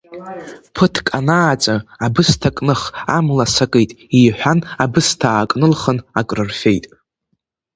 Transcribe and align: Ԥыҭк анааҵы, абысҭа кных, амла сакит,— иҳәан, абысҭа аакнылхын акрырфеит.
Ԥыҭк 0.75 1.07
анааҵы, 1.17 1.75
абысҭа 2.05 2.49
кных, 2.55 2.81
амла 3.17 3.45
сакит,— 3.53 3.91
иҳәан, 4.21 4.59
абысҭа 4.83 5.27
аакнылхын 5.33 5.97
акрырфеит. 6.19 6.85